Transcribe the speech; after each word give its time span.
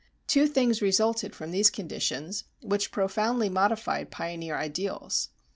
Two 0.25 0.47
things 0.47 0.81
resulted 0.81 1.35
from 1.35 1.51
these 1.51 1.69
conditions, 1.69 2.45
which 2.63 2.89
profoundly 2.91 3.49
modified 3.49 4.09
pioneer 4.09 4.57
ideals. 4.57 5.29